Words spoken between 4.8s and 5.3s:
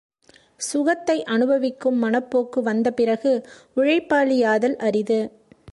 அரிது.